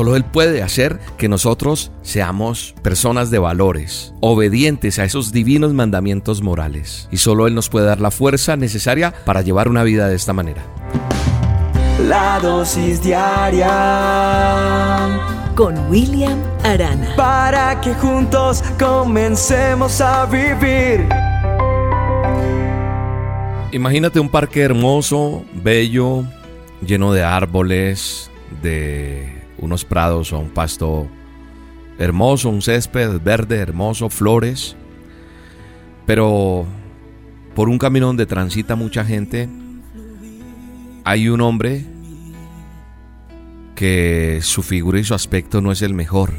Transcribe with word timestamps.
Solo 0.00 0.16
Él 0.16 0.24
puede 0.24 0.62
hacer 0.62 0.98
que 1.18 1.28
nosotros 1.28 1.92
seamos 2.00 2.74
personas 2.82 3.30
de 3.30 3.38
valores, 3.38 4.14
obedientes 4.22 4.98
a 4.98 5.04
esos 5.04 5.30
divinos 5.30 5.74
mandamientos 5.74 6.40
morales. 6.40 7.06
Y 7.12 7.18
solo 7.18 7.46
Él 7.46 7.54
nos 7.54 7.68
puede 7.68 7.84
dar 7.84 8.00
la 8.00 8.10
fuerza 8.10 8.56
necesaria 8.56 9.12
para 9.26 9.42
llevar 9.42 9.68
una 9.68 9.82
vida 9.82 10.08
de 10.08 10.16
esta 10.16 10.32
manera. 10.32 10.62
La 12.08 12.40
dosis 12.40 13.02
diaria 13.02 13.68
con 15.54 15.78
William 15.90 16.38
Arana. 16.64 17.14
Para 17.14 17.78
que 17.82 17.92
juntos 17.92 18.64
comencemos 18.78 20.00
a 20.00 20.24
vivir. 20.24 21.06
Imagínate 23.70 24.18
un 24.18 24.30
parque 24.30 24.62
hermoso, 24.62 25.44
bello, 25.62 26.24
lleno 26.80 27.12
de 27.12 27.22
árboles, 27.22 28.30
de 28.62 29.39
unos 29.60 29.84
prados 29.84 30.32
o 30.32 30.38
un 30.38 30.50
pasto 30.50 31.06
hermoso, 31.98 32.48
un 32.48 32.62
césped 32.62 33.20
verde, 33.20 33.56
hermoso, 33.58 34.08
flores. 34.08 34.76
Pero 36.06 36.66
por 37.54 37.68
un 37.68 37.78
camino 37.78 38.06
donde 38.06 38.26
transita 38.26 38.74
mucha 38.74 39.04
gente, 39.04 39.48
hay 41.04 41.28
un 41.28 41.40
hombre 41.40 41.84
que 43.74 44.40
su 44.42 44.62
figura 44.62 44.98
y 44.98 45.04
su 45.04 45.14
aspecto 45.14 45.60
no 45.60 45.72
es 45.72 45.82
el 45.82 45.94
mejor. 45.94 46.32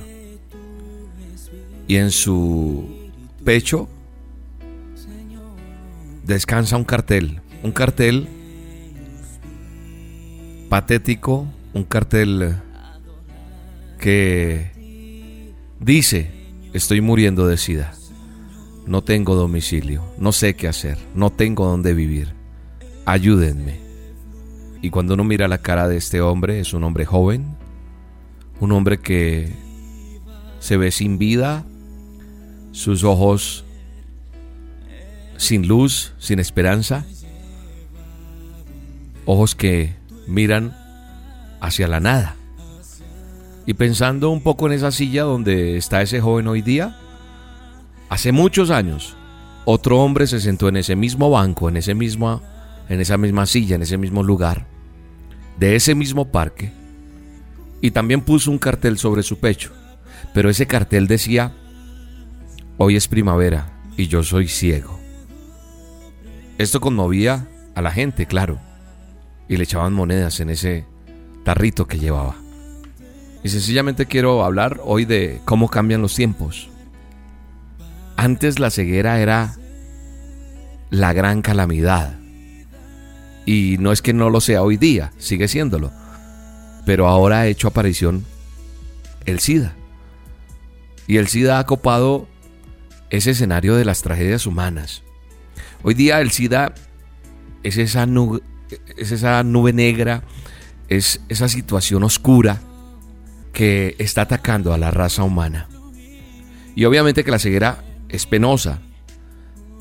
Y 1.88 1.98
en 1.98 2.12
su 2.12 2.88
pecho 3.44 3.88
descansa 6.24 6.78
un 6.78 6.84
cartel, 6.84 7.42
un 7.64 7.72
cartel 7.72 8.28
patético, 10.70 11.48
un 11.74 11.84
cartel 11.84 12.56
que 14.02 15.54
dice, 15.80 16.32
estoy 16.74 17.02
muriendo 17.02 17.48
de 17.48 17.55
sida, 17.55 17.94
no 18.88 19.04
tengo 19.04 19.35
domicilio, 19.35 20.04
no 20.18 20.32
sé 20.32 20.55
qué 20.55 20.68
hacer, 20.68 20.98
no 21.13 21.30
tengo 21.30 21.68
dónde 21.68 21.94
vivir, 21.94 22.34
ayúdenme. 23.05 23.79
Y 24.82 24.90
cuando 24.90 25.13
uno 25.13 25.24
mira 25.24 25.48
la 25.48 25.60
cara 25.60 25.88
de 25.88 25.98
este 25.98 26.20
hombre, 26.20 26.60
es 26.60 26.74
un 26.74 26.84
hombre 26.84 27.05
joven, 27.05 27.55
un 28.60 28.72
hombre 28.72 28.98
que 28.99 29.54
se 30.60 30.77
ve 30.77 30.90
sin 30.90 31.20
vida, 31.20 31.63
sus 32.72 33.04
ojos 33.04 33.66
sin 35.38 35.68
luz, 35.68 36.13
sin 36.18 36.40
esperanza, 36.40 37.05
ojos 39.26 39.54
que 39.54 39.94
miran 40.26 40.76
hacia 41.62 41.88
la 41.88 41.99
nada. 41.99 42.41
Y 43.65 43.73
pensando 43.76 44.29
un 44.29 44.41
poco 44.41 44.67
en 44.67 44.73
esa 44.73 44.91
silla 44.91 45.23
donde 45.23 45.77
está 45.77 46.01
ese 46.01 46.20
joven 46.20 46.48
hoy 46.48 46.62
día, 46.62 46.98
hace 48.09 48.31
muchos 48.31 48.71
años, 48.71 49.15
otro 49.65 49.99
hombre 49.99 50.26
se 50.27 50.40
sentó 50.40 50.67
en 50.67 50.77
ese 50.77 50.95
mismo 50.95 51.29
banco, 51.29 51.70
en, 51.70 51.77
ese 51.77 51.93
mismo, 51.93 52.41
en 52.89 52.99
esa 52.99 53.17
misma 53.17 53.45
silla, 53.45 53.76
en 53.76 53.84
ese 53.84 53.98
mismo 53.98 54.23
lugar, 54.23 54.65
de 55.59 55.76
ese 55.76 55.93
mismo 55.93 56.32
parque, 56.32 56.73
y 57.82 57.91
también 57.91 58.21
puso 58.21 58.51
un 58.51 58.57
cartel 58.57 58.98
sobre 58.98 59.23
su 59.23 59.37
pecho. 59.37 59.71
Pero 60.34 60.49
ese 60.49 60.65
cartel 60.67 61.07
decía, 61.07 61.54
hoy 62.77 62.95
es 62.95 63.07
primavera 63.07 63.71
y 63.98 64.07
yo 64.07 64.23
soy 64.23 64.47
ciego. 64.47 65.00
Esto 66.57 66.79
conmovía 66.79 67.47
a 67.75 67.81
la 67.81 67.91
gente, 67.91 68.25
claro, 68.25 68.59
y 69.47 69.57
le 69.57 69.63
echaban 69.63 69.94
monedas 69.94 70.39
en 70.39 70.50
ese 70.50 70.85
tarrito 71.44 71.88
que 71.88 72.00
llevaba. 72.00 72.35
Y 73.44 73.50
sencillamente 73.50 74.06
quiero 74.06 74.44
hablar 74.44 74.81
hoy 74.84 75.06
de 75.06 75.42
cómo 75.46 75.70
cambian 75.70 76.02
los 76.02 76.16
tiempos. 76.16 76.70
Antes 78.16 78.59
la 78.59 78.69
ceguera 78.69 79.19
era 79.19 79.56
la 80.91 81.13
gran 81.13 81.41
calamidad. 81.41 82.19
Y 83.46 83.78
no 83.80 83.91
es 83.91 84.03
que 84.03 84.13
no 84.13 84.30
lo 84.30 84.41
sea 84.41 84.62
hoy 84.62 84.78
día, 84.78 85.12
sigue 85.18 85.47
siéndolo. 85.47 85.91
Pero 86.85 87.07
ahora 87.07 87.40
ha 87.40 87.47
hecho 87.47 87.68
aparición 87.68 88.25
el 89.25 89.40
SIDA. 89.40 89.74
Y 91.07 91.18
el 91.18 91.28
SIDA 91.28 91.57
ha 91.57 91.66
copado 91.66 92.28
ese 93.09 93.31
escenario 93.31 93.75
de 93.75 93.85
las 93.85 94.03
tragedias 94.03 94.46
humanas. 94.46 95.01
Hoy 95.81 95.96
día 95.96 96.22
el 96.22 96.30
SIDA 96.30 96.75
es 97.63 97.78
esa 97.78 98.06
nube, 98.06 98.41
es 98.97 99.12
esa 99.12 99.44
nube 99.44 99.74
negra, 99.74 100.24
es 100.90 101.22
esa 101.28 101.50
situación 101.50 102.03
oscura 102.03 102.62
que 103.53 103.95
está 104.00 104.23
atacando 104.23 104.73
a 104.73 104.78
la 104.78 104.91
raza 104.91 105.23
humana. 105.23 105.67
Y 106.75 106.85
obviamente 106.85 107.23
que 107.23 107.31
la 107.31 107.39
ceguera 107.39 107.84
es 108.09 108.25
penosa, 108.25 108.79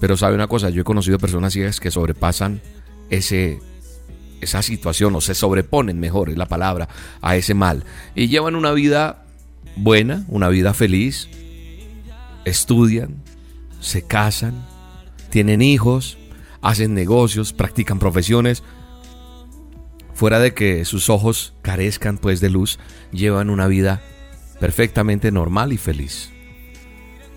pero 0.00 0.16
sabe 0.16 0.34
una 0.34 0.48
cosa, 0.48 0.70
yo 0.70 0.80
he 0.80 0.84
conocido 0.84 1.18
personas 1.18 1.52
ciegas 1.52 1.78
que 1.78 1.90
sobrepasan 1.90 2.60
ese, 3.10 3.60
esa 4.40 4.62
situación 4.62 5.14
o 5.14 5.20
se 5.20 5.34
sobreponen, 5.34 6.00
mejor 6.00 6.30
es 6.30 6.36
la 6.36 6.46
palabra, 6.46 6.88
a 7.20 7.36
ese 7.36 7.54
mal. 7.54 7.84
Y 8.14 8.28
llevan 8.28 8.56
una 8.56 8.72
vida 8.72 9.24
buena, 9.76 10.24
una 10.28 10.48
vida 10.48 10.74
feliz, 10.74 11.28
estudian, 12.44 13.22
se 13.80 14.02
casan, 14.02 14.66
tienen 15.30 15.62
hijos, 15.62 16.18
hacen 16.62 16.94
negocios, 16.94 17.52
practican 17.52 17.98
profesiones. 17.98 18.62
Fuera 20.20 20.38
de 20.38 20.52
que 20.52 20.84
sus 20.84 21.08
ojos 21.08 21.54
carezcan 21.62 22.18
pues 22.18 22.42
de 22.42 22.50
luz, 22.50 22.78
llevan 23.10 23.48
una 23.48 23.66
vida 23.68 24.02
perfectamente 24.60 25.32
normal 25.32 25.72
y 25.72 25.78
feliz. 25.78 26.30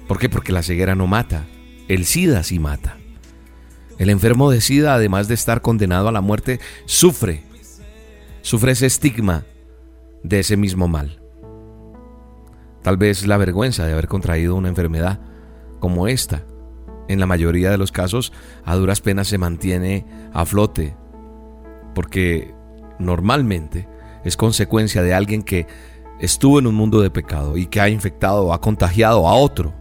¿Por 0.05 0.19
qué? 0.19 0.27
Porque 0.27 0.51
la 0.51 0.63
ceguera 0.63 0.93
no 0.93 1.07
mata, 1.07 1.45
el 1.87 2.03
SIDA 2.03 2.43
sí 2.43 2.59
mata. 2.59 2.97
El 3.99 4.09
enfermo 4.09 4.51
de 4.51 4.59
SIDA, 4.59 4.95
además 4.95 5.29
de 5.29 5.33
estar 5.33 5.61
condenado 5.61 6.09
a 6.09 6.11
la 6.11 6.19
muerte, 6.19 6.59
sufre, 6.83 7.45
sufre 8.41 8.73
ese 8.73 8.87
estigma 8.87 9.45
de 10.21 10.41
ese 10.41 10.57
mismo 10.57 10.89
mal. 10.89 11.21
Tal 12.81 12.97
vez 12.97 13.25
la 13.25 13.37
vergüenza 13.37 13.85
de 13.85 13.93
haber 13.93 14.09
contraído 14.09 14.55
una 14.55 14.67
enfermedad 14.67 15.21
como 15.79 16.09
esta 16.09 16.43
en 17.07 17.21
la 17.21 17.27
mayoría 17.27 17.71
de 17.71 17.77
los 17.77 17.93
casos 17.93 18.33
a 18.65 18.75
duras 18.75 18.99
penas 18.99 19.29
se 19.29 19.37
mantiene 19.37 20.05
a 20.33 20.45
flote, 20.45 20.97
porque 21.95 22.53
normalmente 22.99 23.87
es 24.23 24.37
consecuencia 24.37 25.01
de 25.01 25.13
alguien 25.13 25.43
que 25.43 25.67
estuvo 26.19 26.59
en 26.59 26.67
un 26.67 26.75
mundo 26.75 27.01
de 27.01 27.09
pecado 27.09 27.57
y 27.57 27.65
que 27.65 27.81
ha 27.81 27.89
infectado 27.89 28.45
o 28.45 28.53
ha 28.53 28.61
contagiado 28.61 29.27
a 29.27 29.33
otro. 29.33 29.73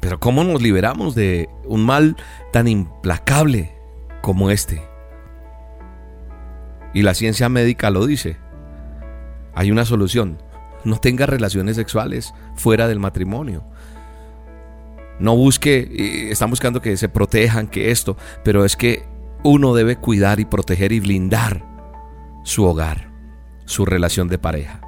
Pero 0.00 0.20
¿cómo 0.20 0.44
nos 0.44 0.62
liberamos 0.62 1.14
de 1.14 1.48
un 1.64 1.84
mal 1.84 2.16
tan 2.52 2.68
implacable 2.68 3.72
como 4.20 4.50
este? 4.50 4.82
Y 6.94 7.02
la 7.02 7.14
ciencia 7.14 7.48
médica 7.48 7.90
lo 7.90 8.06
dice. 8.06 8.36
Hay 9.54 9.70
una 9.70 9.84
solución. 9.84 10.38
No 10.84 10.98
tenga 10.98 11.26
relaciones 11.26 11.76
sexuales 11.76 12.32
fuera 12.54 12.86
del 12.86 13.00
matrimonio. 13.00 13.64
No 15.18 15.36
busque, 15.36 16.30
están 16.30 16.50
buscando 16.50 16.80
que 16.80 16.96
se 16.96 17.08
protejan, 17.08 17.66
que 17.66 17.90
esto, 17.90 18.16
pero 18.44 18.64
es 18.64 18.76
que 18.76 19.04
uno 19.42 19.74
debe 19.74 19.96
cuidar 19.96 20.38
y 20.38 20.44
proteger 20.44 20.92
y 20.92 21.00
blindar 21.00 21.67
su 22.48 22.64
hogar, 22.64 23.10
su 23.66 23.84
relación 23.84 24.28
de 24.28 24.38
pareja. 24.38 24.80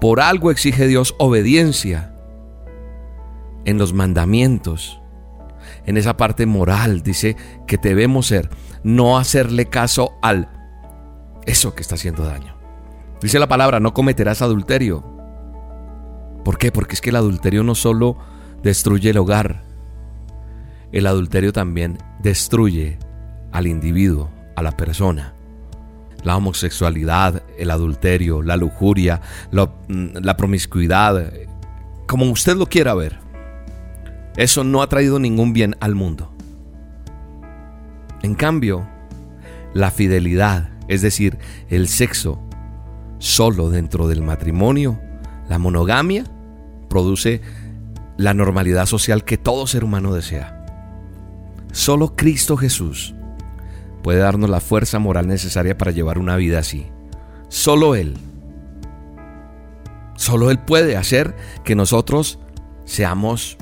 Por 0.00 0.20
algo 0.20 0.50
exige 0.50 0.88
Dios 0.88 1.14
obediencia 1.18 2.16
en 3.64 3.78
los 3.78 3.92
mandamientos, 3.92 5.00
en 5.86 5.96
esa 5.96 6.16
parte 6.16 6.46
moral, 6.46 7.02
dice 7.02 7.36
que 7.68 7.76
debemos 7.76 8.26
ser, 8.26 8.50
no 8.82 9.18
hacerle 9.18 9.66
caso 9.66 10.18
al 10.20 10.48
eso 11.46 11.76
que 11.76 11.82
está 11.82 11.94
haciendo 11.94 12.24
daño. 12.24 12.56
Dice 13.22 13.38
la 13.38 13.46
palabra, 13.46 13.78
no 13.78 13.94
cometerás 13.94 14.42
adulterio. 14.42 15.04
¿Por 16.44 16.58
qué? 16.58 16.72
Porque 16.72 16.94
es 16.94 17.00
que 17.00 17.10
el 17.10 17.16
adulterio 17.16 17.62
no 17.62 17.76
solo 17.76 18.18
destruye 18.64 19.10
el 19.10 19.18
hogar. 19.18 19.62
El 20.90 21.06
adulterio 21.06 21.52
también 21.52 21.98
destruye 22.20 22.98
al 23.52 23.68
individuo, 23.68 24.30
a 24.56 24.62
la 24.62 24.72
persona. 24.76 25.37
La 26.28 26.36
homosexualidad, 26.36 27.42
el 27.56 27.70
adulterio, 27.70 28.42
la 28.42 28.58
lujuria, 28.58 29.22
mm, 29.50 30.18
la, 30.20 30.36
promiscuidad, 30.36 31.32
como 32.06 32.26
usted 32.26 32.54
lo 32.54 32.66
quiera 32.66 32.92
ver, 32.92 33.18
eso 34.36 34.62
no 34.62 34.82
ha 34.82 34.90
traído 34.90 35.18
ningún 35.18 35.54
bien 35.54 35.74
al 35.80 35.94
mundo. 35.94 36.30
En 38.20 38.34
cambio, 38.34 38.86
la 39.72 39.90
fidelidad, 39.90 40.68
es 40.86 41.00
decir, 41.00 41.38
el 41.70 41.88
sexo 41.88 42.46
solo 43.16 43.70
dentro 43.70 44.06
del 44.06 44.20
matrimonio, 44.20 45.00
la 45.48 45.58
monogamia, 45.58 46.24
produce 46.90 47.40
la 48.18 48.34
normalidad 48.34 48.84
social 48.84 49.24
que 49.24 49.38
todo 49.38 49.66
ser 49.66 49.82
humano 49.82 50.12
desea. 50.12 50.66
Solo 51.72 52.16
Cristo 52.16 52.58
Jesús 52.58 53.14
puede 54.08 54.20
darnos 54.20 54.48
la 54.48 54.62
fuerza 54.62 54.98
moral 54.98 55.28
necesaria 55.28 55.76
para 55.76 55.90
llevar 55.90 56.16
una 56.16 56.34
vida 56.36 56.60
así. 56.60 56.86
Solo 57.48 57.94
Él. 57.94 58.16
Solo 60.16 60.50
Él 60.50 60.58
puede 60.58 60.96
hacer 60.96 61.36
que 61.62 61.74
nosotros 61.74 62.38
seamos 62.86 63.58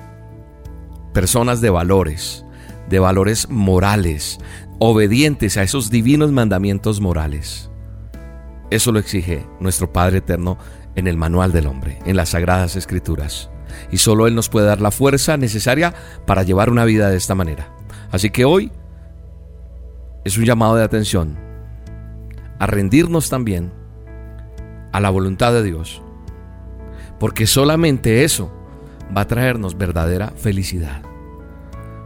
personas 1.13 1.61
de 1.61 1.71
valores, 1.71 2.45
de 2.89 3.01
valores 3.01 3.51
morales, 3.51 4.39
obedientes 4.79 5.57
a 5.57 5.65
esos 5.65 5.91
divinos 5.91 6.31
mandamientos 6.31 7.01
morales. 7.01 7.69
Eso 8.71 8.93
lo 8.93 9.01
exige 9.01 9.45
nuestro 9.59 9.93
Padre 9.93 10.19
Eterno 10.19 10.59
en 10.95 11.09
el 11.09 11.17
manual 11.17 11.51
del 11.51 11.67
hombre, 11.67 11.99
en 12.07 12.15
las 12.15 12.29
sagradas 12.29 12.77
escrituras. 12.77 13.51
Y 13.91 13.97
solo 13.97 14.29
Él 14.29 14.37
nos 14.37 14.49
puede 14.49 14.69
dar 14.69 14.81
la 14.81 14.93
fuerza 14.93 15.37
necesaria 15.37 15.93
para 16.25 16.45
llevar 16.45 16.71
una 16.71 16.85
vida 16.85 17.11
de 17.11 17.17
esta 17.17 17.35
manera. 17.35 17.75
Así 18.13 18.31
que 18.31 18.45
hoy 18.45 18.71
es 20.27 20.37
un 20.37 20.45
llamado 20.45 20.75
de 20.75 20.83
atención 20.83 21.39
a 22.59 22.67
rendirnos 22.67 23.31
también 23.31 23.73
a 24.91 24.99
la 24.99 25.09
voluntad 25.09 25.53
de 25.53 25.63
Dios. 25.63 26.03
Porque 27.21 27.47
solamente 27.47 28.25
eso 28.25 28.53
va 29.17 29.21
a 29.21 29.27
traernos 29.29 29.79
verdadera 29.79 30.33
felicidad. 30.37 31.01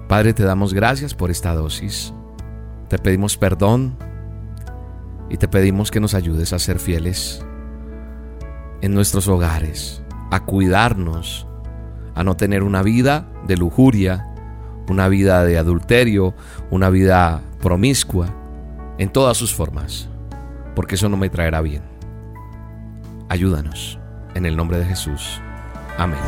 Padre, 0.07 0.35
te 0.35 0.43
damos 0.43 0.75
gracias 0.75 1.15
por 1.15 1.31
esta 1.31 1.55
dosis. 1.55 2.13
Te 2.89 2.99
pedimos 2.99 3.39
perdón 3.39 3.97
y 5.31 5.39
te 5.39 5.49
pedimos 5.49 5.91
que 5.91 6.01
nos 6.01 6.13
ayudes 6.13 6.53
a 6.53 6.59
ser 6.59 6.79
fieles 6.79 7.43
en 8.83 8.93
nuestros 8.93 9.29
hogares, 9.29 10.03
a 10.31 10.45
cuidarnos, 10.45 11.47
a 12.15 12.23
no 12.23 12.37
tener 12.37 12.65
una 12.65 12.83
vida 12.83 13.33
de 13.47 13.57
lujuria, 13.57 14.30
una 14.91 15.09
vida 15.09 15.45
de 15.45 15.57
adulterio, 15.59 16.35
una 16.71 16.91
vida 16.91 17.43
promiscua, 17.61 18.35
en 18.99 19.09
todas 19.09 19.37
sus 19.37 19.55
formas, 19.55 20.09
porque 20.75 20.97
eso 20.97 21.09
no 21.09 21.17
me 21.17 21.31
traerá 21.31 21.61
bien. 21.61 21.83
Ayúdanos, 23.29 23.99
en 24.35 24.47
el 24.47 24.57
nombre 24.57 24.79
de 24.79 24.85
Jesús. 24.85 25.41
Amén. 25.97 26.19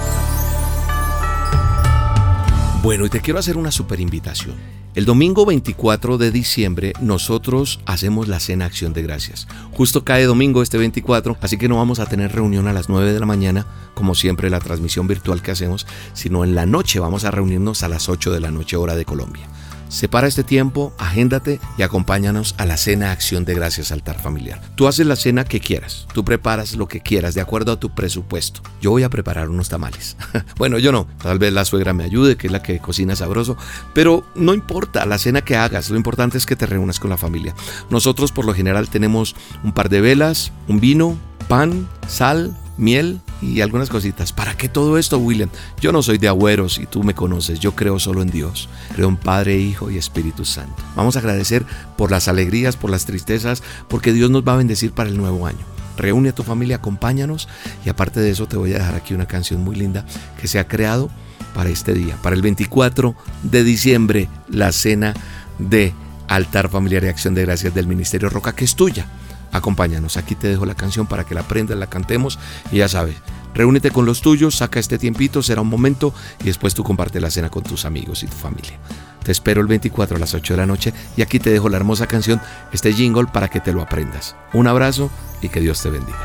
Bueno, 2.83 3.07
y 3.07 3.11
te 3.11 3.21
quiero 3.21 3.39
hacer 3.39 3.57
una 3.57 3.71
super 3.71 4.01
invitación. 4.01 4.57
El 4.95 5.07
domingo 5.07 5.47
24 5.47 6.19
de 6.19 6.31
diciembre 6.31 6.93
nosotros 7.01 7.81
hacemos 7.87 8.29
la 8.29 8.41
cena 8.41 8.67
Acción 8.67 8.93
de 8.93 9.03
Gracias. 9.03 9.49
Justo 9.73 10.05
cae 10.05 10.25
domingo 10.25 10.61
este 10.61 10.77
24, 10.77 11.39
así 11.41 11.57
que 11.57 11.67
no 11.67 11.77
vamos 11.77 11.99
a 11.99 12.05
tener 12.05 12.33
reunión 12.33 12.69
a 12.69 12.75
las 12.75 12.91
9 12.91 13.15
de 13.15 13.19
la 13.19 13.25
mañana, 13.25 13.67
como 13.95 14.15
siempre 14.15 14.51
la 14.51 14.61
transmisión 14.61 15.07
virtual 15.07 15.41
que 15.41 15.51
hacemos, 15.51 15.87
sino 16.13 16.45
en 16.45 16.55
la 16.55 16.67
noche 16.67 17.01
vamos 17.01 17.25
a 17.25 17.31
reunirnos 17.31 17.83
a 17.83 17.89
las 17.89 18.11
8 18.11 18.33
de 18.33 18.41
la 18.41 18.51
noche 18.51 18.77
hora 18.77 18.95
de 18.95 19.07
Colombia. 19.07 19.49
Separa 19.93 20.27
este 20.27 20.43
tiempo, 20.43 20.95
agéndate 20.97 21.61
y 21.77 21.83
acompáñanos 21.83 22.55
a 22.57 22.65
la 22.65 22.79
cena 22.79 23.13
Acción 23.13 23.45
de 23.45 23.53
Gracias 23.53 23.93
Altar 23.93 24.19
Familiar. 24.19 24.59
Tú 24.75 24.89
haces 24.89 25.07
la 25.07 25.17
cena 25.17 25.45
que 25.45 25.61
quieras, 25.61 26.09
tú 26.15 26.25
preparas 26.25 26.77
lo 26.77 26.89
que 26.89 27.01
quieras 27.01 27.35
de 27.35 27.43
acuerdo 27.43 27.73
a 27.73 27.79
tu 27.79 27.95
presupuesto. 27.95 28.63
Yo 28.81 28.91
voy 28.91 29.03
a 29.03 29.11
preparar 29.11 29.51
unos 29.51 29.69
tamales. 29.69 30.17
bueno, 30.57 30.79
yo 30.79 30.93
no, 30.93 31.07
tal 31.23 31.39
vez 31.39 31.53
la 31.53 31.67
suegra 31.67 31.93
me 31.93 32.05
ayude, 32.05 32.39
que 32.39 32.47
es 32.47 32.53
la 32.53 32.63
que 32.63 32.79
cocina 32.79 33.15
sabroso, 33.17 33.59
pero 33.93 34.25
no 34.35 34.55
importa 34.55 35.05
la 35.05 35.19
cena 35.19 35.43
que 35.43 35.57
hagas, 35.57 35.91
lo 35.91 35.99
importante 35.99 36.39
es 36.39 36.47
que 36.47 36.57
te 36.57 36.65
reúnas 36.65 36.99
con 36.99 37.11
la 37.11 37.19
familia. 37.19 37.55
Nosotros 37.91 38.33
por 38.33 38.47
lo 38.47 38.55
general 38.55 38.89
tenemos 38.89 39.37
un 39.63 39.73
par 39.73 39.91
de 39.91 40.01
velas, 40.01 40.53
un 40.69 40.81
vino, 40.81 41.19
pan, 41.49 41.87
sal, 42.09 42.57
miel 42.77 43.21
y 43.41 43.61
algunas 43.61 43.89
cositas. 43.89 44.33
¿Para 44.33 44.57
qué 44.57 44.69
todo 44.69 44.99
esto, 44.99 45.19
William? 45.19 45.51
Yo 45.81 45.93
no 45.93 46.03
soy 46.03 46.19
de 46.19 46.29
agüeros 46.29 46.79
y 46.79 46.87
tú 46.87 47.03
me 47.03 47.15
conoces, 47.15 47.61
yo 47.61 47.75
creo 47.75 47.99
solo 47.99 48.23
en 48.23 48.31
Dios. 48.31 48.69
Creo 48.95 49.09
en 49.09 49.17
Padre, 49.17 49.59
Hijo 49.59 49.91
y 49.91 49.99
Espíritu 49.99 50.45
Santo. 50.45 50.83
Vamos 50.97 51.17
a 51.17 51.21
agradecer 51.21 51.65
por 51.97 52.11
las 52.11 52.29
alegrías, 52.29 52.77
por 52.77 52.91
las 52.91 53.05
tristezas, 53.05 53.63
porque 53.89 54.13
Dios 54.13 54.31
nos 54.31 54.47
va 54.47 54.55
a 54.55 54.59
bendecir 54.59 54.93
para 54.93 55.11
el 55.11 55.17
nuevo 55.17 55.47
año. 55.47 55.65
Reúne 55.97 56.31
a 56.31 56.35
tu 56.35 56.43
familia, 56.43 56.77
acompáñanos 56.77 57.49
y 57.85 57.91
aparte 57.91 58.21
de 58.21 58.31
eso 58.31 58.49
te 58.49 58.57
voy 58.57 58.73
a 58.73 58.79
dejar 58.79 58.95
aquí 58.95 59.15
una 59.15 59.27
canción 59.27 59.63
muy 59.63 59.77
linda 59.77 60.07
que 60.41 60.49
se 60.49 60.59
ha 60.59 60.67
creado 60.67 61.11
para 61.55 61.69
este 61.69 61.93
día, 61.93 62.17
para 62.23 62.35
el 62.35 62.41
24 62.41 63.15
de 63.43 63.63
diciembre, 63.63 64.29
la 64.49 64.73
cena 64.73 65.13
de 65.59 65.93
altar 66.29 66.71
familiar 66.71 67.05
y 67.05 67.09
acción 67.09 67.35
de 67.35 67.43
gracias 67.43 67.75
del 67.75 67.87
Ministerio 67.87 68.31
Roca, 68.31 68.55
que 68.55 68.65
es 68.65 68.75
tuya 68.75 69.07
acompáñanos. 69.53 70.17
Aquí 70.17 70.35
te 70.35 70.49
dejo 70.49 70.67
la 70.67 70.75
canción 70.75 71.07
para 71.07 71.25
que 71.25 71.35
la 71.35 71.43
aprendas, 71.43 71.79
la 71.79 71.87
cantemos 71.87 72.39
y 72.71 72.79
ya 72.79 72.89
sabes, 72.89 73.17
reúnete 73.55 73.91
con 73.91 74.07
los 74.07 74.23
tuyos, 74.23 74.57
saca 74.57 74.81
este 74.81 74.99
tiempito, 74.99 75.43
será 75.43 75.61
un 75.61 75.69
momento 75.69 76.13
y 76.41 76.45
después 76.45 76.75
tú 76.75 76.83
comparte 76.83 77.21
la 77.21 77.31
cena 77.31 77.51
con 77.51 77.63
tus 77.63 77.85
amigos 77.85 78.23
y 78.23 78.27
tu 78.27 78.37
familia. 78.37 78.79
Te 79.23 79.31
espero 79.31 79.61
el 79.61 79.69
24 79.69 80.17
a 80.17 80.21
las 80.21 80.35
8 80.35 80.55
de 80.55 80.57
la 80.57 80.67
noche 80.67 80.93
y 81.17 81.23
aquí 81.23 81.39
te 81.39 81.51
dejo 81.51 81.69
la 81.69 81.77
hermosa 81.77 82.07
canción, 82.07 82.41
este 82.73 82.93
jingle 82.93 83.27
para 83.33 83.49
que 83.49 83.61
te 83.61 83.73
lo 83.73 83.83
aprendas. 83.83 84.35
Un 84.53 84.67
abrazo 84.67 85.11
y 85.41 85.49
que 85.49 85.61
Dios 85.61 85.81
te 85.81 85.91
bendiga. 85.91 86.19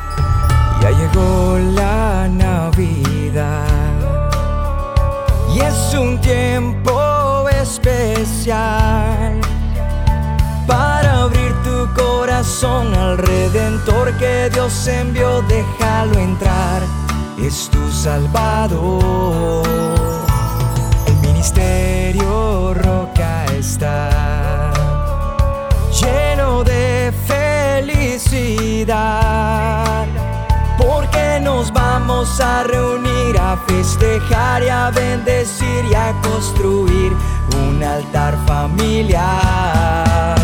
Ya 0.81 0.89
llegó 0.91 1.59
la 1.75 2.27
Navidad 2.27 3.67
y 5.55 5.59
es 5.59 5.93
un 5.93 6.19
tiempo 6.21 7.47
especial 7.49 9.39
para 10.67 11.21
abrir 11.21 11.36
corazón 11.95 12.93
al 12.93 13.17
Redentor 13.17 14.17
que 14.17 14.49
Dios 14.51 14.87
envió, 14.87 15.41
déjalo 15.43 16.17
entrar, 16.19 16.81
es 17.37 17.69
tu 17.69 17.91
Salvador. 17.91 19.65
El 21.05 21.15
ministerio 21.17 22.73
roca 22.73 23.45
está 23.57 24.71
lleno 26.01 26.63
de 26.63 27.13
felicidad, 27.85 29.05
porque 30.77 31.39
nos 31.41 31.71
vamos 31.71 32.39
a 32.39 32.63
reunir 32.63 33.37
a 33.39 33.57
festejar 33.67 34.63
y 34.63 34.69
a 34.69 34.89
bendecir 34.91 35.85
y 35.89 35.93
a 35.95 36.13
construir 36.21 37.13
un 37.59 37.83
altar 37.83 38.37
familiar 38.45 40.35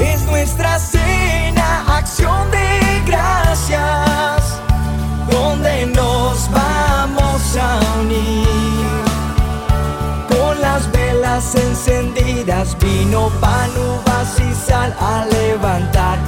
es 0.00 0.24
nuestra 0.26 0.77
vino, 13.08 13.30
pan, 13.40 13.70
uvas 13.76 14.38
y 14.40 14.54
sal 14.54 14.94
a 15.00 15.24
levantar 15.26 16.27